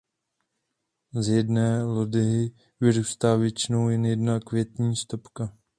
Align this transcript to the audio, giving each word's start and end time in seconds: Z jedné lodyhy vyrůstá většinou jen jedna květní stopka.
Z 1.13 1.27
jedné 1.27 1.83
lodyhy 1.83 2.51
vyrůstá 2.79 3.35
většinou 3.35 3.89
jen 3.89 4.05
jedna 4.05 4.39
květní 4.39 4.95
stopka. 4.95 5.57